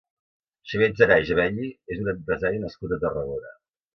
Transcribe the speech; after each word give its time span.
Xavier 0.71 0.87
Adserà 0.93 1.17
i 1.25 1.27
Gebelli 1.29 1.69
és 1.95 2.01
un 2.05 2.09
empresari 2.15 2.63
nascut 2.65 2.95
a 2.97 3.01
Tarragona. 3.07 3.55